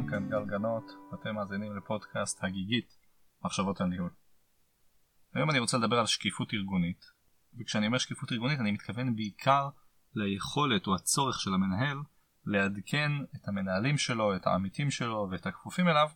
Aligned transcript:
לכולם, 0.00 0.10
כאן 0.10 0.28
גל 0.28 0.44
גנות, 0.44 0.92
ואתם 1.12 1.34
מאזינים 1.34 1.76
לפודקאסט 1.76 2.44
הגיגית, 2.44 2.96
מחשבות 3.44 3.80
על 3.80 3.86
ניהול. 3.86 4.10
היום 5.34 5.50
אני 5.50 5.58
רוצה 5.58 5.78
לדבר 5.78 5.98
על 5.98 6.06
שקיפות 6.06 6.54
ארגונית, 6.54 7.04
וכשאני 7.58 7.86
אומר 7.86 7.98
שקיפות 7.98 8.32
ארגונית 8.32 8.60
אני 8.60 8.72
מתכוון 8.72 9.16
בעיקר 9.16 9.68
ליכולת 10.14 10.86
או 10.86 10.94
הצורך 10.94 11.40
של 11.40 11.54
המנהל 11.54 11.98
לעדכן 12.44 13.12
את 13.36 13.48
המנהלים 13.48 13.98
שלו, 13.98 14.36
את 14.36 14.46
העמיתים 14.46 14.90
שלו 14.90 15.28
ואת 15.30 15.46
הכפופים 15.46 15.88
אליו 15.88 16.10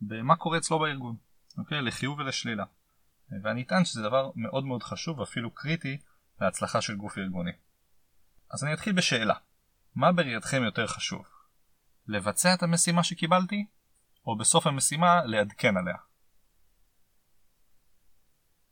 במה 0.00 0.36
קורה 0.36 0.58
אצלו 0.58 0.78
בארגון, 0.78 1.16
אוקיי? 1.58 1.82
לחיוב 1.82 2.18
ולשלילה. 2.18 2.64
ואני 3.42 3.62
אטען 3.62 3.84
שזה 3.84 4.02
דבר 4.02 4.30
מאוד 4.36 4.64
מאוד 4.64 4.82
חשוב 4.82 5.18
ואפילו 5.18 5.54
קריטי 5.54 5.98
להצלחה 6.40 6.80
של 6.80 6.96
גוף 6.96 7.18
ארגוני. 7.18 7.52
אז 8.50 8.64
אני 8.64 8.74
אתחיל 8.74 8.92
בשאלה, 8.92 9.34
מה 9.94 10.12
בראייתכם 10.12 10.62
יותר 10.62 10.86
חשוב? 10.86 11.35
לבצע 12.08 12.54
את 12.54 12.62
המשימה 12.62 13.02
שקיבלתי, 13.02 13.66
או 14.26 14.36
בסוף 14.36 14.66
המשימה 14.66 15.24
לעדכן 15.24 15.76
עליה? 15.76 15.96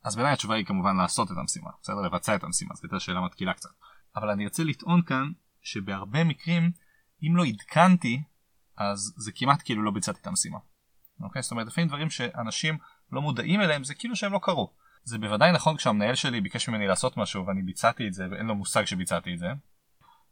אז 0.03 0.15
בעיניי 0.15 0.33
התשובה 0.33 0.55
היא 0.55 0.65
כמובן 0.65 0.97
לעשות 0.97 1.31
את 1.31 1.37
המשימה, 1.37 1.69
בסדר? 1.81 2.01
לבצע 2.01 2.35
את 2.35 2.43
המשימה, 2.43 2.75
זו 2.75 2.81
הייתה 2.83 2.99
שאלה 2.99 3.21
מתקילה 3.21 3.53
קצת. 3.53 3.69
אבל 4.15 4.29
אני 4.29 4.43
ארצה 4.43 4.63
לטעון 4.63 5.01
כאן 5.01 5.31
שבהרבה 5.61 6.23
מקרים, 6.23 6.71
אם 7.23 7.35
לא 7.35 7.45
עדכנתי, 7.45 8.23
אז 8.77 9.13
זה 9.17 9.31
כמעט 9.35 9.61
כאילו 9.65 9.83
לא 9.83 9.91
ביצעתי 9.91 10.19
את 10.21 10.27
המשימה. 10.27 10.59
אוקיי? 11.21 11.41
זאת 11.41 11.51
אומרת, 11.51 11.67
לפעמים 11.67 11.87
דברים 11.87 12.09
שאנשים 12.09 12.77
לא 13.11 13.21
מודעים 13.21 13.61
אליהם, 13.61 13.83
זה 13.83 13.95
כאילו 13.95 14.15
שהם 14.15 14.33
לא 14.33 14.39
קרו. 14.39 14.73
זה 15.03 15.17
בוודאי 15.17 15.51
נכון 15.51 15.77
כשהמנהל 15.77 16.15
שלי 16.15 16.41
ביקש 16.41 16.69
ממני 16.69 16.87
לעשות 16.87 17.17
משהו 17.17 17.45
ואני 17.45 17.61
ביצעתי 17.61 18.07
את 18.07 18.13
זה 18.13 18.27
ואין 18.31 18.45
לו 18.45 18.55
מושג 18.55 18.85
שביצעתי 18.85 19.33
את 19.33 19.39
זה. 19.39 19.47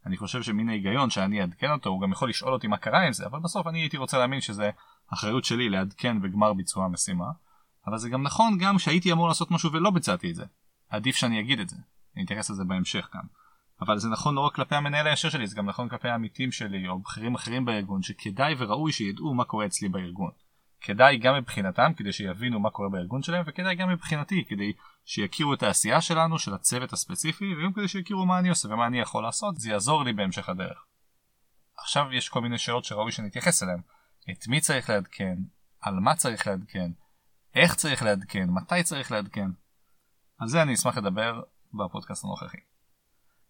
אני 0.05 0.17
חושב 0.17 0.43
שמן 0.43 0.69
ההיגיון 0.69 1.09
שאני 1.09 1.41
אעדכן 1.41 1.71
אותו, 1.71 1.89
הוא 1.89 2.01
גם 2.01 2.11
יכול 2.11 2.29
לשאול 2.29 2.53
אותי 2.53 2.67
מה 2.67 2.77
קרה 2.77 3.05
עם 3.05 3.13
זה, 3.13 3.25
אבל 3.25 3.39
בסוף 3.39 3.67
אני 3.67 3.79
הייתי 3.79 3.97
רוצה 3.97 4.17
להאמין 4.17 4.41
שזה 4.41 4.69
אחריות 5.13 5.43
שלי 5.43 5.69
לעדכן 5.69 6.21
בגמר 6.21 6.53
ביצוע 6.53 6.85
המשימה. 6.85 7.25
אבל 7.87 7.97
זה 7.97 8.09
גם 8.09 8.23
נכון 8.23 8.57
גם 8.57 8.79
שהייתי 8.79 9.11
אמור 9.11 9.27
לעשות 9.27 9.51
משהו 9.51 9.71
ולא 9.71 9.89
ביצעתי 9.89 10.29
את 10.29 10.35
זה. 10.35 10.45
עדיף 10.89 11.15
שאני 11.15 11.39
אגיד 11.39 11.59
את 11.59 11.69
זה. 11.69 11.75
אני 12.15 12.25
אתייחס 12.25 12.49
לזה 12.49 12.63
בהמשך 12.63 13.09
כאן. 13.11 13.21
אבל 13.81 13.97
זה 13.97 14.09
נכון 14.09 14.35
לא 14.35 14.41
רק 14.41 14.55
כלפי 14.55 14.75
המנהל 14.75 15.07
הישיר 15.07 15.29
שלי, 15.29 15.47
זה 15.47 15.55
גם 15.55 15.65
נכון 15.65 15.89
כלפי 15.89 16.07
העמיתים 16.07 16.51
שלי 16.51 16.87
או 16.87 16.99
בכירים 16.99 17.35
אחרים 17.35 17.65
בארגון, 17.65 18.01
שכדאי 18.01 18.55
וראוי 18.57 18.91
שידעו 18.91 19.33
מה 19.33 19.43
קורה 19.43 19.65
אצלי 19.65 19.89
בארגון. 19.89 20.31
כדאי 20.83 21.17
גם 21.17 21.35
מבחינתם 21.35 21.91
כדי 21.97 22.13
שיבינו 22.13 22.59
מה 22.59 22.69
קורה 22.69 22.89
בארגון 22.89 23.23
שלהם, 23.23 23.43
וכדאי 23.47 23.75
גם 23.75 23.89
מבחינתי 23.89 24.45
כדי 24.49 24.73
שיכירו 25.05 25.53
את 25.53 25.63
העשייה 25.63 26.01
שלנו, 26.01 26.39
של 26.39 26.53
הצוות 26.53 26.93
הספציפי, 26.93 27.55
וגם 27.55 27.73
כדי 27.73 27.87
שיכירו 27.87 28.25
מה 28.25 28.39
אני 28.39 28.49
עושה 28.49 28.69
ומה 28.69 28.87
אני 28.87 28.99
יכול 28.99 29.23
לעשות, 29.23 29.59
זה 29.59 29.69
יעזור 29.69 30.03
לי 30.03 30.13
בהמשך 30.13 30.49
הדרך. 30.49 30.85
עכשיו 31.77 32.13
יש 32.13 32.29
כל 32.29 32.41
מיני 32.41 32.57
שאלות 32.57 32.85
שראוי 32.85 33.11
שנתייחס 33.11 33.63
אליהן. 33.63 33.81
את 34.31 34.47
מי 34.47 34.61
צריך 34.61 34.89
לעדכן? 34.89 35.37
על 35.81 35.93
מה 35.93 36.15
צריך 36.15 36.47
לעדכן? 36.47 36.91
איך 37.55 37.75
צריך 37.75 38.03
לעדכן? 38.03 38.49
מתי 38.49 38.83
צריך 38.83 39.11
לעדכן? 39.11 39.47
על 40.37 40.47
זה 40.47 40.61
אני 40.61 40.73
אשמח 40.73 40.97
לדבר 40.97 41.41
בפודקאסט 41.73 42.23
הנוכחי. 42.23 42.57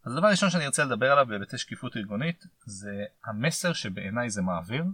אז 0.05 0.13
הדבר 0.13 0.27
הראשון 0.27 0.49
שאני 0.49 0.65
ארצה 0.65 0.83
לדבר 0.83 1.11
עליו 1.11 1.25
בהיבטי 1.25 1.57
שקיפות 1.57 1.97
ארגונית 1.97 2.43
זה 2.65 3.03
המסר 3.25 3.73
שבעיניי 3.73 4.29
זה 4.29 4.41
מעביר, 4.41 4.85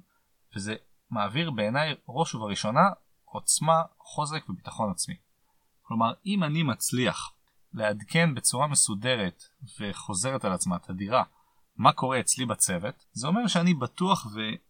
וזה 0.55 0.75
מעביר 1.11 1.51
בעיניי 1.51 1.95
ראש 2.07 2.35
ובראשונה 2.35 2.89
עוצמה, 3.25 3.81
חוזק 3.99 4.49
וביטחון 4.49 4.91
עצמי. 4.91 5.15
כלומר, 5.81 6.13
אם 6.25 6.43
אני 6.43 6.63
מצליח 6.63 7.33
לעדכן 7.73 8.35
בצורה 8.35 8.67
מסודרת 8.67 9.43
וחוזרת 9.79 10.45
על 10.45 10.53
עצמה 10.53 10.79
תדירה 10.79 11.23
מה 11.77 11.91
קורה 11.91 12.19
אצלי 12.19 12.45
בצוות, 12.45 13.05
זה 13.11 13.27
אומר 13.27 13.47
שאני 13.47 13.73
בטוח 13.73 14.27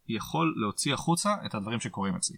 ויכול 0.09 0.53
להוציא 0.57 0.94
החוצה 0.94 1.35
את 1.45 1.55
הדברים 1.55 1.79
שקורים 1.79 2.16
אצלי. 2.16 2.38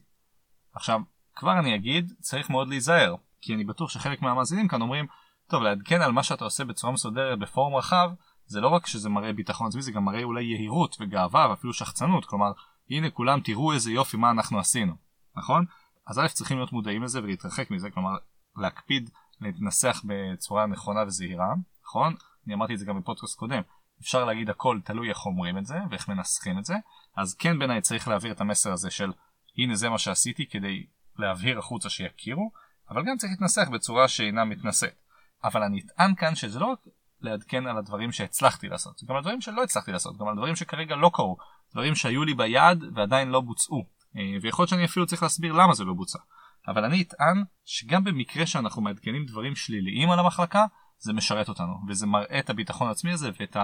עכשיו, 0.74 1.02
כבר 1.36 1.60
אני 1.60 1.76
אגיד, 1.76 2.14
צריך 2.20 2.50
מאוד 2.50 2.68
להיזהר, 2.68 3.16
כי 3.42 3.56
אני 3.56 3.64
בטוח 3.64 3.90
שחלק 3.90 4.22
מהמאזינים 4.22 4.68
כאן 4.68 4.82
אומרים, 4.82 5.06
טוב, 5.48 5.64
לעדכן 5.64 6.02
על 6.02 6.12
מה 6.12 6.24
שאתה 6.24 6.44
עושה 6.44 6.66
בצורה 6.66 6.94
מסודרת 6.94 7.40
בפורום 7.40 7.76
רחב, 7.76 8.12
זה 8.46 8.62
לא 8.62 8.68
רק 8.68 8.88
שזה 8.88 9.10
מראה 9.10 9.34
ביטחון 9.34 9.68
עצמי, 9.68 9.82
זה 9.82 9.92
גם 9.92 10.06
מראה 10.06 10.24
אולי 10.24 10.44
יהירות 10.44 10.98
וגאווה 11.00 11.50
ואפילו 11.50 11.74
שחצנות, 11.74 12.26
כלומר, 12.26 12.52
הנה 12.92 13.10
כולם 13.10 13.40
תראו 13.40 13.74
איזה 13.74 13.92
יופי 13.92 14.18
מה 14.18 14.32
אנחנו 14.32 14.60
עשינו, 14.60 14.94
נכון? 15.36 15.66
אז 16.08 16.20
א' 16.20 16.28
צריכים 16.28 16.58
להיות 16.58 16.74
מודעים 16.74 17.04
לזה 17.04 17.20
ולהתרחק 17.24 17.72
מזה, 17.72 17.90
כלומר 17.90 18.12
להקפיד 18.58 19.10
להתנסח 19.42 20.02
בצורה 20.06 20.66
נכונה 20.66 21.04
וזהירה, 21.08 21.54
נכון? 21.84 22.16
אני 22.46 22.54
אמרתי 22.54 22.74
את 22.74 22.80
זה 22.80 22.86
גם 22.86 23.00
בפודקאסט 23.00 23.38
קודם, 23.38 23.62
אפשר 24.02 24.26
להגיד 24.26 24.50
הכל 24.50 24.80
תלוי 24.84 25.10
איך 25.10 25.26
אומרים 25.26 25.58
את 25.58 25.66
זה 25.66 25.76
ואיך 25.90 26.10
מנסחים 26.10 26.60
את 26.60 26.66
זה, 26.66 26.76
אז 27.18 27.36
כן 27.36 27.60
בעיניי 27.60 27.82
צריך 27.82 28.08
להעביר 28.08 28.32
את 28.32 28.42
המסר 28.42 28.74
הזה 28.74 28.92
של 28.92 29.12
הנה 29.58 29.76
זה 29.76 29.90
מה 29.90 29.98
שעשיתי 29.98 30.50
כדי 30.50 30.86
להבהיר 31.16 31.60
החוצה 31.60 31.90
שיכירו, 31.90 32.52
אבל 32.90 33.04
גם 33.06 33.18
צריך 33.18 33.32
להתנסח 33.32 33.68
בצורה 33.72 34.08
שאינה 34.08 34.46
מתנשאת. 34.46 35.02
אבל 35.44 35.64
אני 35.64 35.80
אטען 35.80 36.16
כאן 36.16 36.36
שזה 36.36 36.60
לא 36.60 36.66
רק 36.66 36.80
לעדכן 37.22 37.68
על 37.68 37.78
הדברים 37.78 38.12
שהצלחתי 38.12 38.68
לעשות, 38.68 38.98
זה 38.98 39.06
גם 39.10 39.16
על 39.16 39.22
דברים 39.22 39.42
שלא 39.42 39.64
הצלחתי 39.64 39.92
לעשות, 39.92 40.18
גם 40.18 40.28
על 40.28 40.36
דברים 40.36 40.56
שכרגע 40.56 40.96
לא 40.96 41.12
קרו, 41.14 41.38
דברים 41.72 41.96
שהיו 41.96 42.24
לי 42.24 42.34
ביד 42.34 42.84
ועדיין 42.96 43.30
לא 43.30 43.42
בוצעו, 43.42 43.86
אה, 44.18 44.22
ויכול 44.42 44.64
להיות 44.64 44.70
שאני 44.70 44.86
אפילו 44.86 45.06
צריך 45.06 45.24
להסביר 45.24 45.54
למה 45.54 45.74
זה 45.74 45.84
לא 45.84 45.94
בוצע. 45.94 46.20
אבל 46.68 46.86
אני 46.86 47.02
אטען 47.02 47.44
שגם 47.66 48.04
במקרה 48.04 48.46
שאנחנו 48.46 48.82
מעדכנים 48.82 49.26
דברים 49.26 49.56
שליליים 49.56 50.12
על 50.12 50.20
המחלקה, 50.20 50.66
זה 51.00 51.14
משרת 51.14 51.50
אותנו, 51.50 51.74
וזה 51.88 52.08
מראה 52.08 52.40
את 52.40 52.50
הביטחון 52.50 52.88
העצמי 52.88 53.12
הזה 53.12 53.30
ואת 53.40 53.58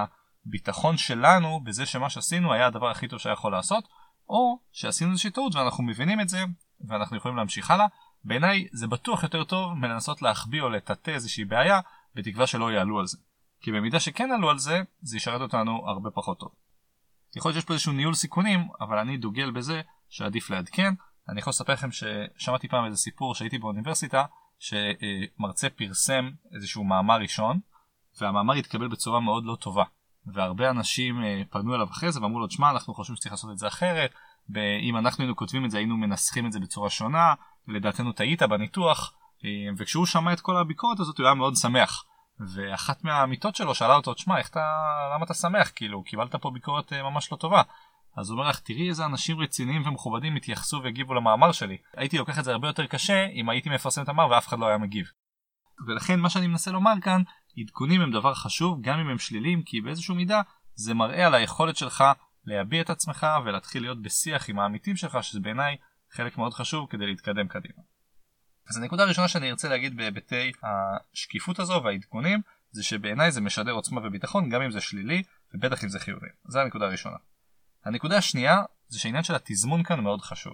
הביטחון 0.46 0.98
שלנו 0.98 1.64
בזה 1.64 1.86
שמה 1.86 2.10
שעשינו 2.10 2.54
היה 2.54 2.68
הדבר 2.68 2.90
הכי 2.90 3.08
טוב 3.08 3.20
שהיה 3.20 3.34
יכול 3.34 3.52
לעשות, 3.52 3.88
או 4.30 4.60
שעשינו 4.72 5.12
איזושהי 5.12 5.32
טעות 5.32 5.56
ואנחנו 5.56 5.84
מבינים 5.84 6.22
את 6.22 6.30
זה 6.30 6.44
ואנחנו 6.88 7.18
יכולים 7.18 7.38
להמשיך 7.38 7.72
הלאה. 7.72 7.86
בעיניי 8.24 8.68
זה 8.72 8.88
בטוח 8.88 9.24
יותר 9.24 9.44
טוב 9.44 9.74
מלנסות 9.74 10.22
להחביא 10.22 10.62
או 10.62 10.70
לטאטא 10.70 11.12
איזושהי 11.12 11.46
בעיה 11.46 11.80
בתקווה 12.16 12.48
שלא 12.48 12.72
יעלו 12.72 13.00
על 13.00 13.08
זה. 13.08 13.18
כי 13.62 13.72
במידה 13.72 14.00
שכן 14.00 14.32
עלו 14.32 14.50
על 14.50 14.58
זה, 14.58 14.82
זה 15.02 15.18
ישרת 15.18 15.42
אותנו 15.42 15.90
הרבה 15.90 16.10
פחות 16.12 16.40
טוב. 16.40 16.52
יכול 17.36 17.50
להיות 17.50 17.56
שיש 17.56 17.66
פה 17.66 17.74
איזשהו 17.74 17.94
ניהול 17.94 18.14
סיכונים, 18.14 18.68
אבל 18.82 18.98
אני 18.98 19.18
דוגל 19.18 19.52
בזה 19.52 19.82
שעדיף 20.10 20.50
לעדכן. 20.50 20.94
אני 21.30 21.40
יכול 21.40 21.52
לספר 21.52 21.74
לכם 21.74 21.90
ששמעתי 21.92 22.68
פעם 22.68 22.86
איזה 22.86 22.98
סיפור 22.98 23.36
שהייתי 23.36 23.58
באוניברסיטה, 23.58 24.24
שמרצה 24.60 25.70
פרסם 25.70 26.30
איזשהו 26.56 26.84
מאמר 26.84 27.16
ראשון, 27.16 27.60
והמאמר 28.22 28.54
התקבל 28.54 28.88
בצורה 28.88 29.20
מאוד 29.20 29.46
לא 29.46 29.56
טובה. 29.56 29.84
והרבה 30.34 30.70
אנשים 30.70 31.24
אה, 31.24 31.42
פנו 31.50 31.76
אליו 31.76 31.88
אחרי 31.92 32.12
זה 32.12 32.22
ואמרו 32.22 32.40
לו, 32.40 32.48
תשמע, 32.48 32.70
אנחנו 32.72 32.94
חושבים 32.94 33.16
שצריך 33.16 33.34
לעשות 33.34 33.52
את 33.52 33.58
זה 33.58 33.68
אחרת, 33.68 34.12
אם 34.82 34.98
אנחנו 34.98 35.24
היינו 35.24 35.36
כותבים 35.36 35.66
את 35.66 35.72
זה 35.72 35.78
היינו 35.78 35.98
מנסחים 35.98 36.46
את 36.46 36.52
זה 36.52 36.60
בצורה 36.60 36.90
שונה, 36.90 37.34
לדעתנו 37.68 38.12
טעית 38.12 38.42
בניתוח, 38.42 39.14
אה, 39.46 39.50
וכשהוא 39.78 40.06
שמע 40.06 40.34
את 40.34 40.42
כל 40.42 40.58
הביקורת 40.58 41.00
הזאת 41.00 41.18
הוא 41.18 41.26
היה 41.26 41.34
מאוד 41.34 41.56
שמח. 41.56 42.06
ואחת 42.40 43.04
מהעמיתות 43.04 43.56
שלו 43.56 43.76
שאלה 43.76 43.96
אותו, 43.96 44.14
תשמע, 44.14 44.38
איך 44.38 44.50
אתה, 44.50 44.60
למה 45.16 45.26
אתה 45.26 45.34
שמח? 45.34 45.72
כאילו, 45.76 46.04
קיבלת 46.04 46.36
פה 46.36 46.52
ביקורת 46.52 46.94
אה, 46.94 47.04
ממש 47.04 47.32
לא 47.32 47.38
טובה. 47.38 47.62
אז 48.18 48.30
הוא 48.30 48.40
אומר 48.40 48.50
לך, 48.50 48.60
תראי 48.60 48.90
איזה 48.90 49.06
אנשים 49.06 49.40
רציניים 49.40 49.88
ומכובדים 49.88 50.36
התייחסו 50.36 50.84
והגיבו 50.84 51.14
למאמר 51.14 51.52
שלי. 51.52 51.78
הייתי 51.96 52.18
לוקח 52.18 52.40
את 52.40 52.44
זה 52.44 52.52
הרבה 52.52 52.68
יותר 52.68 52.86
קשה 52.86 53.26
אם 53.26 53.50
הייתי 53.50 53.70
מפרסם 53.70 54.04
את 54.04 54.10
המאמר 54.10 54.32
ואף 54.32 54.48
אחד 54.48 54.60
לא 54.60 54.68
היה 54.68 54.78
מגיב. 54.78 55.08
ולכן 55.88 56.20
מה 56.20 56.30
שאני 56.30 56.48
מנסה 56.48 56.72
לומר 56.72 56.94
כאן, 57.02 57.22
עדכונים 57.58 58.02
הם 58.02 58.12
דבר 58.12 58.34
חשוב 58.34 58.80
גם 58.82 59.00
אם 59.00 59.10
הם 59.10 59.18
שליליים, 59.18 59.64
כי 59.64 59.82
באיזשהו 59.82 60.16
מידה 60.16 60.42
זה 60.76 60.94
מראה 60.94 61.28
על 61.28 61.34
היכולת 61.34 61.78
שלך 61.78 62.04
להביע 62.46 62.82
את 62.82 62.90
עצמך 62.90 63.28
ולהתחיל 63.46 63.82
להיות 63.84 64.02
בשיח 64.02 64.50
עם 64.50 64.60
העמיתים 64.60 64.96
שלך, 64.96 65.18
שזה 65.24 65.40
בעיניי 65.40 65.78
חלק 66.12 66.38
מאוד 66.38 66.54
חשוב 66.54 66.88
כדי 66.90 67.06
להתקדם 67.06 67.48
קדימה. 67.48 67.82
אז 68.70 68.78
הנקודה 68.78 69.04
הראשונה 69.04 69.28
שאני 69.28 69.50
ארצה 69.52 69.70
להגיד 69.70 69.98
בהיבטי 69.98 70.52
השקיפות 70.64 71.60
הזו 71.60 71.82
והעדכונים 71.84 72.42
זה 72.72 72.84
שבעיניי 72.84 73.32
זה 73.32 73.42
משדר 73.42 73.72
עוצמה 73.72 74.02
וביטחון 74.04 74.50
גם 74.50 74.62
אם 74.62 74.72
זה 74.72 74.82
שלילי 74.82 75.24
ובטח 75.54 75.84
אם 75.84 75.90
זה 75.90 76.00
חיובי. 76.00 76.28
זו 76.46 76.60
הנקודה 76.60 76.86
הראשונה. 76.86 77.18
הנקודה 77.86 78.18
השנייה 78.18 78.62
זה 78.88 79.00
שהעניין 79.00 79.24
של 79.24 79.36
התזמון 79.36 79.84
כאן 79.84 80.00
מאוד 80.00 80.22
חשוב. 80.22 80.54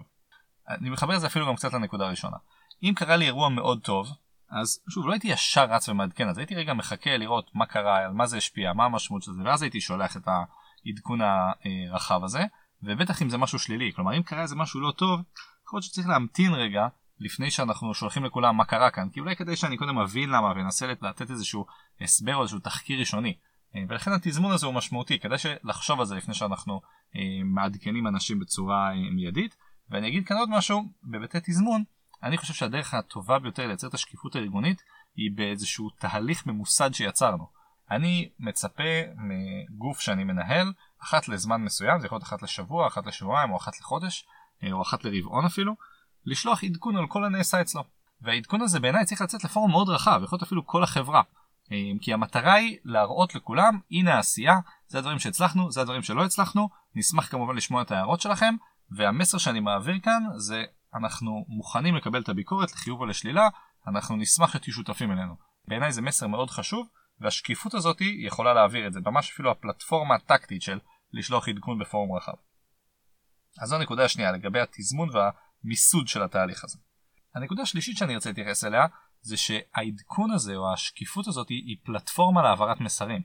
אני 0.70 0.90
מחבר 0.90 1.16
את 1.16 1.22
זה 1.22 1.28
אפילו 1.28 1.48
גם 1.48 1.56
קצת 1.56 1.74
לנקודה 1.74 2.06
הראשונה. 2.06 2.38
אם 2.84 2.94
קרה 2.96 3.16
לי 3.16 3.26
אירוע 3.26 3.50
מאוד 3.50 3.82
טוב, 3.82 4.08
אז 4.50 4.80
שוב 4.90 5.08
לא 5.08 5.12
הייתי 5.12 5.28
ישר 5.28 5.66
רץ 5.66 5.90
ומעדכן, 5.90 6.30
אז 6.30 6.38
הייתי 6.38 6.56
רגע 6.56 6.74
מחכה 6.74 7.18
לראות 7.18 7.52
מה 7.54 7.66
קרה, 7.66 7.98
על 7.98 8.12
מה 8.12 8.28
זה 8.28 8.38
השפיע, 8.38 8.74
מה 8.74 8.86
המשמעות 8.86 9.24
של 9.24 9.32
זה, 9.32 9.42
ואז 9.46 9.62
הייתי 9.62 9.82
שולח 9.82 10.18
את 10.18 10.28
העדכון 10.28 11.20
הרחב 11.22 12.24
הזה, 12.24 12.44
ובטח 12.84 13.22
אם 13.22 13.30
זה 13.30 13.38
משהו 13.38 13.60
שלילי, 13.60 13.92
כלומר 13.96 14.18
אם 14.18 14.24
קרה 14.24 14.42
איזה 14.42 14.56
משהו 14.56 14.80
לא 14.80 14.92
טוב, 14.92 15.22
יכול 15.66 15.78
להיות 15.78 15.84
שצריך 15.84 16.08
להמתין 16.08 16.54
רגע 16.54 16.88
לפני 17.24 17.52
שאנחנו 17.52 17.94
שולחים 17.94 18.26
לכולם 18.26 18.58
מה 18.58 18.66
קרה 18.66 18.92
כאן, 18.92 19.10
כי 19.10 19.20
אולי 19.20 19.36
כדי 19.36 19.56
שאני 19.56 19.78
קודם 19.78 19.98
אבין 19.98 20.30
למה 20.30 20.48
ואנסה 20.56 20.88
לתת 21.02 21.32
איזשהו 21.32 21.66
הסבר 22.02 22.36
או 22.36 22.42
איזשהו 22.42 22.60
תחקיר 22.60 23.00
ראשוני. 23.00 23.36
אה, 23.76 23.84
ולכן 23.90 24.12
התזמון 24.12 24.52
הזה 24.52 24.66
הוא 24.66 24.74
משמעותי, 24.74 25.20
כדאי 25.20 25.38
לחשוב 25.64 26.00
על 26.00 26.06
זה 26.06 26.16
לפני 26.16 26.34
שאנחנו 26.34 26.82
אה, 27.16 27.22
מעדכנים 27.46 28.08
אנשים 28.08 28.40
בצורה 28.40 28.90
אה, 28.90 29.12
מיידית. 29.12 29.56
ואני 29.90 30.08
אגיד 30.08 30.28
כאן 30.28 30.38
עוד 30.38 30.50
משהו, 30.50 30.84
בהיבטי 31.04 31.38
תזמון, 31.44 31.84
אני 32.24 32.38
חושב 32.38 32.54
שהדרך 32.54 32.94
הטובה 32.94 33.40
ביותר 33.40 33.68
לייצר 33.68 33.88
את 33.88 33.94
השקיפות 33.94 34.36
הארגונית 34.36 34.84
היא 35.16 35.32
באיזשהו 35.36 35.90
תהליך 35.90 36.48
ממוסד 36.48 36.94
שיצרנו. 36.94 37.48
אני 37.92 38.30
מצפה 38.40 39.02
מגוף 39.18 40.00
שאני 40.00 40.24
מנהל 40.24 40.74
אחת 41.04 41.28
לזמן 41.28 41.62
מסוים, 41.62 42.00
זה 42.00 42.06
יכול 42.06 42.16
להיות 42.16 42.24
אחת 42.24 42.42
לשבוע, 42.42 42.88
אחת 42.88 43.06
לשבועיים 43.06 43.52
או 43.52 43.58
אחת 43.58 43.80
לחודש, 43.80 44.26
או 44.72 44.82
אחת 44.82 45.06
לרבעון 45.06 45.46
אפילו, 45.46 45.76
לשלוח 46.26 46.64
עדכון 46.64 46.96
על 46.96 47.08
כל 47.08 47.26
הנעשה 47.26 47.62
אצלו. 47.62 47.84
והעדכון 48.22 48.62
הזה 48.62 48.80
בעיניי 48.80 49.06
צריך 49.06 49.22
לצאת 49.22 49.44
לפורום 49.44 49.72
מאוד 49.72 49.90
רחב, 49.90 50.22
יכול 50.24 50.36
להיות 50.36 50.44
אפילו 50.44 50.68
כל 50.68 50.84
החברה. 50.84 51.22
כי 52.02 52.14
המטרה 52.14 52.54
היא 52.54 52.78
להראות 52.86 53.36
לכולם, 53.36 53.80
הנה 53.92 54.14
העשייה, 54.14 54.56
זה 54.88 54.98
הדברים 54.98 55.20
שהצלחנו, 55.20 55.72
זה 55.72 55.82
הדברים 55.82 56.02
שלא 56.02 56.26
הצלחנו, 56.26 56.70
נשמח 56.96 57.32
כמובן 57.32 57.56
לשמוע 57.56 57.82
את 57.82 57.92
ההערות 57.92 58.22
שלכם, 58.22 58.56
והמסר 58.92 59.38
שאני 59.38 59.60
מעביר 59.60 60.00
כאן 60.00 60.24
זה 60.36 60.64
אנחנו 60.96 61.46
מוכנים 61.48 61.96
לקבל 61.96 62.22
את 62.22 62.30
הביקורת 62.30 62.72
לחיוב 62.72 63.02
או 63.02 63.06
לשלילה, 63.06 63.50
אנחנו 63.88 64.16
נשמח 64.16 64.54
שתהיו 64.54 64.74
שותפים 64.74 65.12
אלינו. 65.12 65.36
בעיניי 65.68 65.92
זה 65.92 66.02
מסר 66.02 66.28
מאוד 66.28 66.50
חשוב, 66.50 66.88
והשקיפות 67.20 67.74
הזאת 67.74 67.98
יכולה 68.02 68.54
להעביר 68.54 68.88
את 68.88 68.94
זה, 68.94 69.00
ממש 69.06 69.32
אפילו 69.32 69.52
הפלטפורמה 69.52 70.16
הטקטית 70.16 70.62
של 70.62 70.80
לשלוח 71.14 71.50
עדכון 71.50 71.80
בפורום 71.80 72.18
רחב. 72.18 72.34
אז 73.62 73.70
זו 73.70 73.76
הנקודה 73.76 74.06
השנייה 74.06 74.32
לגבי 74.32 74.60
התזמון 74.60 75.10
והמיסוד 75.64 76.08
של 76.08 76.24
התהליך 76.24 76.64
הזה. 76.64 76.78
הנקודה 77.36 77.62
השלישית 77.62 77.98
שאני 77.98 78.16
ארצה 78.16 78.30
להתייחס 78.30 78.64
אליה 78.64 78.86
זה 79.22 79.38
שהעדכון 79.38 80.32
הזה 80.32 80.56
או 80.56 80.74
השקיפות 80.74 81.28
הזאת 81.28 81.50
היא 81.50 81.78
פלטפורמה 81.84 82.44
להעברת 82.44 82.82
מסרים. 82.82 83.22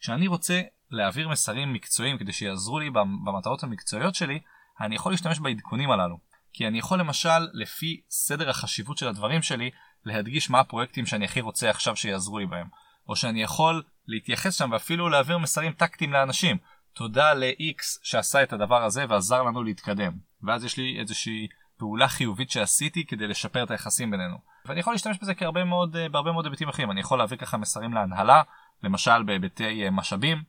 כשאני 0.00 0.26
רוצה 0.26 0.60
להעביר 0.90 1.28
מסרים 1.28 1.72
מקצועיים 1.72 2.18
כדי 2.18 2.32
שיעזרו 2.32 2.78
לי 2.78 2.90
במטרות 2.90 3.62
המקצועיות 3.62 4.14
שלי, 4.14 4.40
אני 4.80 4.94
יכול 4.94 5.12
להשתמש 5.12 5.38
בעדכונים 5.38 5.90
הללו. 5.90 6.18
כי 6.52 6.66
אני 6.66 6.78
יכול 6.78 7.00
למשל, 7.00 7.48
לפי 7.52 8.00
סדר 8.10 8.50
החשיבות 8.50 8.98
של 8.98 9.08
הדברים 9.08 9.42
שלי, 9.42 9.70
להדגיש 10.04 10.50
מה 10.50 10.60
הפרויקטים 10.60 11.06
שאני 11.06 11.24
הכי 11.24 11.40
רוצה 11.40 11.70
עכשיו 11.70 11.96
שיעזרו 11.96 12.38
לי 12.38 12.46
בהם. 12.46 12.66
או 13.08 13.16
שאני 13.16 13.42
יכול 13.42 13.82
להתייחס 14.06 14.54
שם 14.54 14.70
ואפילו 14.72 15.08
להעביר 15.08 15.38
מסרים 15.38 15.72
טקטיים 15.72 16.12
לאנשים. 16.12 16.56
תודה 16.92 17.34
ל-X 17.34 17.82
שעשה 18.02 18.42
את 18.42 18.52
הדבר 18.52 18.84
הזה 18.84 19.04
ועזר 19.08 19.42
לנו 19.42 19.62
להתקדם. 19.62 20.12
ואז 20.42 20.64
יש 20.64 20.76
לי 20.76 21.00
איזושהי 21.00 21.48
פעולה 21.78 22.08
חיובית 22.08 22.50
שעשיתי 22.50 23.06
כדי 23.06 23.26
לשפר 23.26 23.62
את 23.62 23.70
היחסים 23.70 24.10
בינינו. 24.10 24.36
ואני 24.66 24.80
יכול 24.80 24.94
להשתמש 24.94 25.18
בזה 25.18 25.34
כהרבה 25.34 25.64
מאוד, 25.64 25.96
אה, 25.96 26.08
בהרבה 26.08 26.32
מאוד 26.32 26.44
היבטים 26.44 26.68
אחרים. 26.68 26.90
אני 26.90 27.00
יכול 27.00 27.18
להעביר 27.18 27.38
ככה 27.38 27.56
מסרים 27.56 27.92
להנהלה, 27.92 28.42
למשל 28.82 29.22
בהיבטי 29.22 29.84
אה, 29.84 29.90
משאבים. 29.90 30.42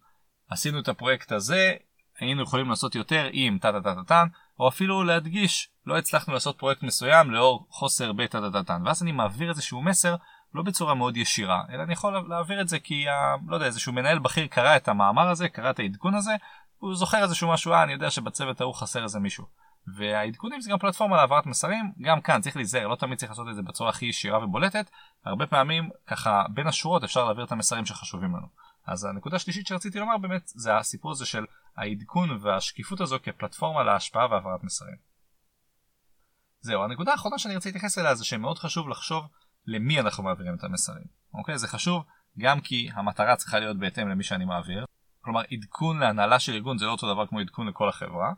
עשינו 0.49 0.79
את 0.79 0.87
הפרויקט 0.87 1.31
הזה, 1.31 1.73
היינו 2.19 2.43
יכולים 2.43 2.69
לעשות 2.69 2.95
יותר 2.95 3.29
אם 3.33 3.57
טה 3.61 3.71
טה 3.71 3.81
טה 3.81 3.95
טה 3.95 4.03
טה, 4.03 4.23
או 4.59 4.67
אפילו 4.67 5.03
להדגיש, 5.03 5.69
לא 5.85 5.97
הצלחנו 5.97 6.33
לעשות 6.33 6.57
פרויקט 6.57 6.83
מסוים 6.83 7.31
לאור 7.31 7.67
חוסר 7.69 8.13
בטה 8.13 8.41
טה 8.41 8.51
טה 8.51 8.63
טה. 8.63 8.77
ואז 8.85 9.03
אני 9.03 9.11
מעביר 9.11 9.49
איזשהו 9.49 9.81
מסר 9.81 10.15
לא 10.53 10.63
בצורה 10.63 10.93
מאוד 10.93 11.17
ישירה, 11.17 11.63
אלא 11.69 11.83
אני 11.83 11.93
יכול 11.93 12.25
להעביר 12.29 12.61
את 12.61 12.67
זה 12.67 12.79
כי, 12.79 13.09
ה, 13.09 13.35
לא 13.47 13.55
יודע, 13.55 13.65
איזשהו 13.65 13.93
מנהל 13.93 14.19
בכיר 14.19 14.47
קרא 14.47 14.75
את 14.75 14.87
המאמר 14.87 15.29
הזה, 15.29 15.49
קרא 15.49 15.69
את 15.69 15.79
העדכון 15.79 16.15
הזה, 16.15 16.35
הוא 16.77 16.95
זוכר 16.95 17.23
איזשהו 17.23 17.51
משהו, 17.53 17.73
אה, 17.73 17.83
אני 17.83 17.93
יודע 17.93 18.11
שבצוות 18.11 18.61
ההוא 18.61 18.73
חסר 18.73 19.03
איזה 19.03 19.19
מישהו. 19.19 19.45
והעדכונים 19.97 20.61
זה 20.61 20.71
גם 20.71 20.77
פלטפורמה 20.77 21.15
להעברת 21.15 21.45
מסרים, 21.45 21.91
גם 22.01 22.21
כאן 22.21 22.41
צריך 22.41 22.55
להיזהר, 22.55 22.87
לא 22.87 22.95
תמיד 22.95 23.17
צריך 23.17 23.31
לעשות 23.31 23.47
את 23.49 23.55
זה 23.55 23.61
בצורה 23.61 23.89
הכי 23.89 24.05
ישירה 24.05 24.43
ובולטת, 24.43 24.89
הרבה 25.25 25.47
פעמים 25.47 25.89
ככה 26.07 26.43
בין 26.53 26.67
השורות 26.67 27.03
אפשר 27.03 27.25
להעביר 27.25 27.43
את 27.43 27.51
המסרים 27.51 27.85
שחשובים 27.85 28.35
לנו. 28.35 28.47
אז 28.87 29.05
הנקודה 29.05 29.35
השלישית 29.35 29.67
שרציתי 29.67 29.99
לומר 29.99 30.17
באמת 30.17 30.47
זה 30.47 30.77
הסיפור 30.77 31.11
הזה 31.11 31.25
של 31.25 31.45
העדכון 31.77 32.37
והשקיפות 32.41 33.01
הזו 33.01 33.17
כפלטפורמה 33.23 33.83
להשפעה 33.83 34.27
והעברת 34.31 34.63
מסרים. 34.63 34.95
זהו, 36.61 36.83
הנקודה 36.83 37.11
האחרונה 37.11 37.37
שאני 37.37 37.55
רוצה 37.55 37.69
להתייחס 37.69 37.97
אליה 37.97 38.15
זה 38.15 38.25
שמאוד 38.25 38.59
חשוב 38.59 38.89
לחשוב 38.89 39.25
למי 39.67 39.99
אנחנו 39.99 40.23
מעבירים 40.23 40.55
את 40.55 40.63
המסרים. 40.63 41.05
אוקיי? 41.33 41.57
זה 41.57 41.67
חשוב 41.67 42.03
גם 42.37 42.61
כי 42.61 42.89
המטרה 42.93 43.35
צריכה 43.35 43.59
להיות 43.59 43.77
בהתאם 43.77 44.09
למי 44.09 44.23
שאני 44.23 44.45
מעביר. 44.45 44.85
כלומר 45.21 45.41
עדכון 45.51 45.99
להנהלה 45.99 46.39
של 46.39 46.53
ארגון 46.53 46.77
זה 46.77 46.85
לא 46.85 46.91
אותו 46.91 47.13
דבר 47.13 47.27
כמו 47.27 47.39
עדכון 47.39 47.67
לכל 47.67 47.89
החברה. 47.89 48.33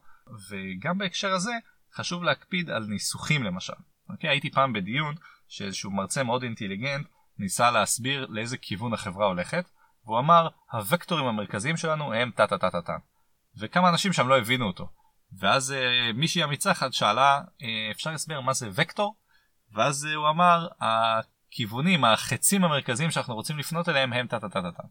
וגם 0.49 0.97
בהקשר 0.97 1.33
הזה 1.33 1.51
חשוב 1.93 2.23
להקפיד 2.23 2.69
על 2.69 2.85
ניסוחים 2.85 3.43
למשל. 3.43 3.73
אוקיי? 4.09 4.29
הייתי 4.29 4.51
פעם 4.51 4.73
בדיון 4.73 5.15
שאיזשהו 5.47 5.91
מרצה 5.91 6.23
מאוד 6.23 6.43
אינטליגנט 6.43 7.07
ניסה 7.39 7.71
להסביר 7.71 8.27
לאיזה 8.29 8.57
כיוון 8.57 8.93
החברה 8.93 9.25
הולכת 9.25 9.69
והוא 10.05 10.19
אמר 10.19 10.47
הוקטורים 10.71 11.25
המרכזיים 11.25 11.77
שלנו 11.77 12.13
הם 12.13 12.31
טה 12.35 12.47
טה 12.47 12.57
טה 12.57 12.71
טה 12.71 12.81
טה 12.81 12.97
וכמה 13.59 13.89
אנשים 13.89 14.13
שם 14.13 14.27
לא 14.27 14.37
הבינו 14.37 14.67
אותו 14.67 14.89
ואז 15.39 15.71
אה, 15.71 16.13
מישהי 16.13 16.43
אמיצה 16.43 16.71
אחת 16.71 16.93
שאלה 16.93 17.41
אה, 17.61 17.91
אפשר 17.91 18.11
להסביר 18.11 18.41
מה 18.41 18.53
זה 18.53 18.69
וקטור 18.73 19.15
ואז 19.73 20.05
אה, 20.05 20.15
הוא 20.15 20.29
אמר 20.29 20.67
הכיוונים 20.79 22.05
החצים 22.05 22.63
המרכזיים 22.63 23.11
שאנחנו 23.11 23.35
רוצים 23.35 23.57
לפנות 23.57 23.89
אליהם 23.89 24.13
הם 24.13 24.27
טה 24.27 24.39
טה 24.39 24.49
טה 24.49 24.61
טה 24.61 24.83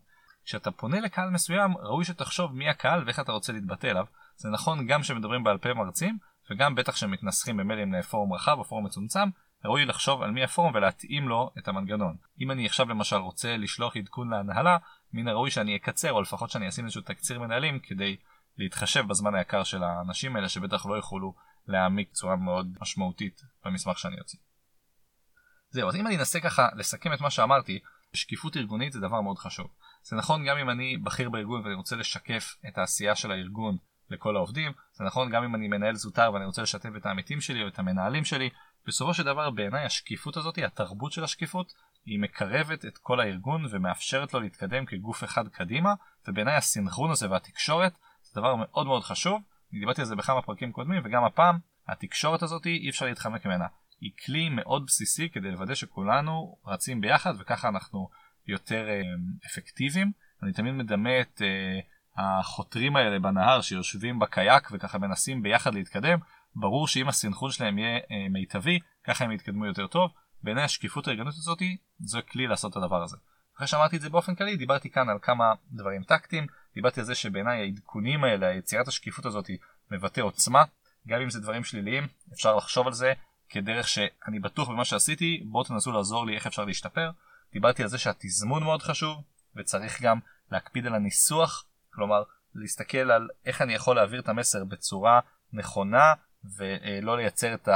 כשאתה 0.46 0.70
פונה 0.70 1.00
לקהל 1.00 1.31
מסוים 1.31 1.76
ראוי 1.76 2.04
שתחשוב 2.04 2.56
מי 2.56 2.69
הקהל 2.69 3.02
ואיך 3.06 3.20
אתה 3.20 3.32
רוצה 3.32 3.52
להתבטא 3.52 3.87
אליו 3.87 4.04
זה 4.37 4.48
נכון 4.48 4.87
גם 4.87 5.02
כשמדברים 5.02 5.44
בעל 5.44 5.58
פה 5.58 5.75
מרצים 5.75 6.19
וגם 6.50 6.75
בטח 6.75 6.93
כשמתנסחים 6.93 7.56
במיילים 7.56 7.93
לפורום 7.93 8.32
רחב 8.32 8.58
או 8.58 8.64
פורום 8.64 8.87
מצומצם 8.87 9.28
ראוי 9.64 9.84
לחשוב 9.84 10.22
על 10.22 10.31
מי 10.31 10.44
הפורום 10.44 10.75
ולהתאים 10.75 11.28
לו 11.28 11.50
את 11.58 11.69
המנגנון. 11.69 12.16
אם 12.40 12.50
אני 12.50 12.66
עכשיו 12.66 12.88
למשל 12.88 13.16
רוצה 13.16 13.56
לשלוח 13.56 13.96
עדכון 13.96 14.31
להנהלה, 14.31 14.76
מן 15.12 15.28
הראוי 15.28 15.50
שאני 15.50 15.76
אקצר 15.76 16.12
או 16.12 16.22
לפחות 16.22 16.50
שאני 16.50 16.69
אשים 16.69 16.84
איזשהו 16.84 17.02
תקציר 17.02 17.38
מנהלים 17.38 17.78
כדי 17.78 18.16
להתחשב 18.58 19.06
בזמן 19.08 19.34
היקר 19.34 19.64
של 19.64 19.82
האנשים 19.82 20.37
האלה 20.37 20.49
שבטח 20.49 20.87
לא 20.87 20.94
יוכלו 20.94 21.34
להעמיק 21.66 22.10
בצורה 22.10 22.37
מאוד 22.37 22.76
משמעותית 22.81 23.42
במסמך 23.64 23.99
שאני 23.99 24.20
אוציא. 24.20 24.38
זהו, 25.70 25.88
אז 25.88 25.96
אם 25.96 26.06
אני 26.06 26.16
אנסה 26.16 26.40
ככה 26.40 26.69
לסכם 26.76 27.12
את 27.12 27.20
מה 27.20 27.31
שאמרתי, 27.31 27.81
שקיפות 28.16 28.56
ארגונית 28.56 28.92
זה 28.92 29.00
דבר 29.00 29.20
מאוד 29.20 29.38
חשוב. 29.38 29.66
זה 30.02 30.16
נכון 30.16 30.46
גם 30.46 30.58
אם 30.58 30.70
אני 30.70 30.96
בכיר 30.96 31.30
בארגון 31.30 31.62
ואני 31.62 31.74
רוצה 31.74 31.96
לשקף 31.96 32.56
את 32.68 32.78
העשייה 32.78 33.14
של 33.14 33.30
הארגון 33.30 33.76
לכל 34.10 34.36
העובדים, 34.36 34.72
זה 34.92 35.04
נכון 35.04 35.30
גם 35.30 35.44
אם 35.44 35.54
אני 35.54 35.68
מנהל 35.68 35.94
זוטר 35.94 36.30
ואני 36.32 36.44
רוצה 36.44 36.62
לשתף 36.62 36.90
את 36.96 37.06
העמיתים 37.06 37.40
שלי 37.40 37.62
או 37.62 37.68
את 37.68 37.78
המנהלים 37.78 38.24
שלי, 38.24 38.50
בסופו 38.86 39.14
של 39.14 39.22
דבר 39.22 39.50
בעיניי 39.50 39.84
השקיפות 39.84 40.36
הזאת, 40.36 40.58
התרבות 40.58 41.12
של 41.12 41.24
השקיפות, 41.24 41.72
היא 42.06 42.20
מקרבת 42.20 42.84
את 42.84 42.98
כל 42.98 43.20
הארגון 43.20 43.66
ומאפשרת 43.70 44.34
לו 44.34 44.40
להתקדם 44.40 44.86
כגוף 44.86 45.24
אחד 45.24 45.48
קדימה, 45.48 45.94
ובעיניי 46.28 46.54
הסינכרון 46.54 47.10
הזה 47.10 47.30
והתקשורת 47.30 47.98
זה 48.22 48.40
דבר 48.40 48.54
מאוד 48.56 48.86
מאוד 48.86 49.02
חשוב. 49.02 49.42
אני 49.72 49.80
דיברתי 49.80 50.00
על 50.00 50.06
זה 50.06 50.16
בכמה 50.16 50.42
פרקים 50.42 50.72
קודמים 50.72 51.02
וגם 51.04 51.24
הפעם 51.24 51.58
התקשורת 51.88 52.42
הזאת 52.42 52.66
אי 52.66 52.90
אפשר 52.90 53.06
להתחמק 53.06 53.46
ממנה. 53.46 53.66
היא 54.00 54.10
כלי 54.26 54.48
מאוד 54.48 54.87
בסיסי 54.87 55.28
כדי 55.31 55.50
לוודא 55.50 55.75
שכולנו 55.75 56.58
רצים 56.66 57.00
ביחד 57.00 57.35
וככה 57.38 57.68
אנחנו 57.68 58.09
יותר 58.47 58.88
אה, 58.88 59.00
אפקטיביים. 59.47 60.12
אני 60.42 60.52
תמיד 60.52 60.75
מדמה 60.75 61.20
את 61.20 61.42
אה, 61.42 61.80
החותרים 62.16 62.97
האלה 62.97 63.18
בנהר 63.18 63.61
שיושבים 63.61 64.18
בקייק 64.18 64.68
וככה 64.73 64.99
מנסים 64.99 65.42
ביחד 65.42 65.75
להתקדם. 65.75 66.18
ברור 66.54 66.88
שאם 66.88 67.09
הסנכרון 67.09 67.50
שלהם 67.50 67.78
יהיה 67.78 67.97
אה, 67.97 68.28
מיטבי, 68.30 68.78
ככה 69.04 69.25
הם 69.25 69.32
יתקדמו 69.32 69.66
יותר 69.66 69.87
טוב. 69.87 70.11
בעיניי 70.42 70.64
השקיפות 70.64 71.09
הארגנית 71.09 71.35
הזאת 71.35 71.62
זה 71.99 72.23
כלי 72.23 72.47
לעשות 72.47 72.73
את 72.73 72.76
הדבר 72.76 73.02
הזה. 73.02 73.16
אחרי 73.56 73.66
שאמרתי 73.66 73.97
את 73.97 74.00
זה 74.00 74.11
באופן 74.11 74.35
כללי, 74.35 74.56
דיברתי 74.56 74.90
כאן 74.90 75.09
על 75.09 75.18
כמה 75.23 75.44
דברים 75.73 76.02
טקטיים, 76.02 76.47
דיברתי 76.75 77.00
על 77.00 77.06
זה 77.06 77.14
שבעיניי 77.14 77.61
העדכונים 77.61 78.25
האלה, 78.25 78.54
יצירת 78.54 78.88
השקיפות 78.88 79.26
הזאת 79.26 79.50
מבטא 79.90 80.20
עוצמה, 80.20 80.62
גם 81.09 81.20
אם 81.20 81.30
זה 81.30 81.40
דברים 81.40 81.64
שליליים, 81.64 82.06
אפשר 82.32 82.56
לחשוב 82.56 82.87
על 82.87 82.92
זה 82.92 83.12
כדרך 83.48 83.88
שאני 83.88 84.38
בטוח 84.40 84.68
במה 84.68 84.84
שעשיתי, 84.84 85.42
בואו 85.46 85.64
תנסו 85.64 85.92
לעזור 85.92 86.26
לי 86.26 86.34
איך 86.34 86.46
אפשר 86.46 86.64
להשתפר. 86.64 87.10
דיברתי 87.52 87.82
על 87.82 87.88
זה 87.88 87.98
שהתזמון 87.98 88.62
מאוד 88.62 88.82
חשוב, 88.82 89.22
וצריך 89.56 90.02
גם 90.02 90.18
להקפיד 90.52 90.86
על 90.86 90.94
הניסוח, 90.94 91.64
כלומר 91.94 92.22
להסתכל 92.54 93.10
על 93.10 93.28
איך 93.46 93.62
אני 93.62 93.74
יכול 93.74 93.96
להעביר 93.96 94.20
את 94.20 94.28
המסר 94.28 94.64
בצורה 94.64 95.20
נכונה 95.52 96.12
ולא 96.56 97.16
לייצר 97.16 97.54
את 97.54 97.68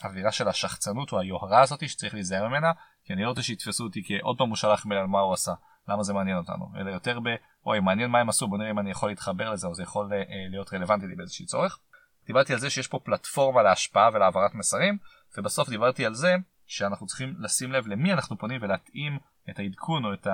האווירה 0.00 0.32
של 0.32 0.48
השחצנות 0.48 1.12
או 1.12 1.20
היוהרה 1.20 1.62
הזאת 1.62 1.88
שצריך 1.88 2.14
להיזהר 2.14 2.48
ממנה 2.48 2.72
כי 3.04 3.12
אני 3.12 3.22
לא 3.22 3.28
רוצה 3.28 3.42
שיתפסו 3.42 3.84
אותי 3.84 4.02
כעוד 4.06 4.38
פעם 4.38 4.48
הוא 4.48 4.56
שלח 4.56 4.86
מייל 4.86 5.00
על 5.00 5.06
מה 5.06 5.20
הוא 5.20 5.32
עשה 5.32 5.52
למה 5.88 6.02
זה 6.02 6.12
מעניין 6.12 6.36
אותנו 6.36 6.72
אלא 6.76 6.90
יותר 6.90 7.20
ב 7.20 7.28
אוי 7.66 7.80
מעניין 7.80 8.10
מה 8.10 8.18
הם 8.18 8.28
עשו 8.28 8.48
בוא 8.48 8.58
נראה 8.58 8.70
אם 8.70 8.78
אני 8.78 8.90
יכול 8.90 9.08
להתחבר 9.08 9.50
לזה 9.50 9.66
או 9.66 9.74
זה 9.74 9.82
יכול 9.82 10.12
אה, 10.12 10.22
להיות 10.50 10.74
רלוונטי 10.74 11.06
לי 11.06 11.14
באיזשהי 11.14 11.46
צורך. 11.46 11.78
דיברתי 12.26 12.52
על 12.52 12.58
זה 12.58 12.70
שיש 12.70 12.88
פה 12.88 12.98
פלטפורמה 13.04 13.62
להשפעה 13.62 14.10
ולהעברת 14.12 14.54
מסרים 14.54 14.98
ובסוף 15.38 15.68
דיברתי 15.68 16.06
על 16.06 16.14
זה 16.14 16.36
שאנחנו 16.66 17.06
צריכים 17.06 17.34
לשים 17.38 17.72
לב 17.72 17.86
למי 17.86 18.12
אנחנו 18.12 18.38
פונים 18.38 18.62
ולהתאים 18.62 19.18
את 19.50 19.58
העדכון 19.58 20.04
או 20.04 20.14
את 20.14 20.26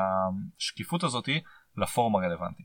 השקיפות 0.56 1.02
הזאתי 1.02 1.40
לפורום 1.76 2.16
הרלוונטי. 2.16 2.62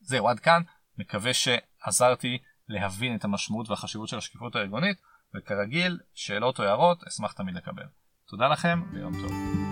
זהו 0.00 0.28
עד 0.28 0.40
כאן 0.40 0.62
מקווה 0.98 1.30
שעזרתי 1.34 2.38
להבין 2.68 3.16
את 3.16 3.24
המשמעות 3.24 3.70
והחשיבות 3.70 4.08
של 4.08 4.18
השקיפות 4.18 4.56
הארגונית 4.56 5.00
וכרגיל 5.34 6.00
שאלות 6.14 6.58
או 6.58 6.64
הערות 6.64 7.04
אשמח 7.06 7.32
תמיד 7.32 7.54
לקבל. 7.54 7.86
תודה 8.26 8.48
לכם 8.48 8.82
ויום 8.92 9.12
טוב. 9.12 9.71